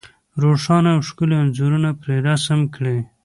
[0.43, 2.97] روښانه او ښکلي انځورونه پرې رسم کړي.